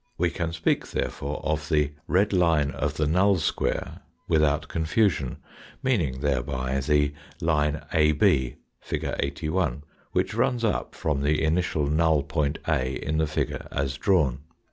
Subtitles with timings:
[0.17, 5.37] We can speak therefore of the red line of the null square without confusion,
[5.83, 9.13] meaning thereby the line AB, fig.
[9.19, 14.39] 81, which runs up from the initial null point A in the figure as drawn.